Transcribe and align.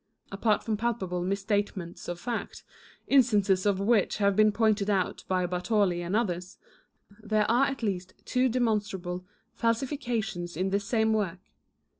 Apart 0.31 0.63
from 0.63 0.77
palpable 0.77 1.21
misstatements 1.21 2.07
of 2.07 2.19
fact, 2.19 2.63
instances 3.05 3.67
of 3.67 3.79
which 3.79 4.17
have 4.17 4.35
been 4.35 4.51
pointed 4.51 4.89
out 4.89 5.23
by 5.27 5.45
Bartoli 5.45 6.01
and 6.01 6.15
others, 6.15 6.57
1 7.19 7.29
there 7.29 7.51
are 7.51 7.65
at 7.67 7.83
least 7.83 8.15
two 8.25 8.49
demonstrable 8.49 9.23
falsifications 9.53 10.57
in 10.57 10.71
this 10.71 10.85
same 10.85 11.13
work. 11.13 11.37